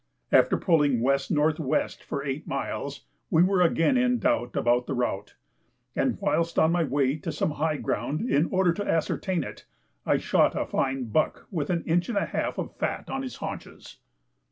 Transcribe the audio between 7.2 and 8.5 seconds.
some high ground in